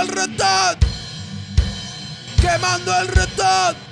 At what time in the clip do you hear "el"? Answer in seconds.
0.00-0.08, 3.00-3.08